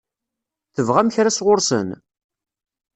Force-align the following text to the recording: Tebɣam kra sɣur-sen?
Tebɣam 0.75 1.11
kra 1.15 1.31
sɣur-sen? 1.31 1.89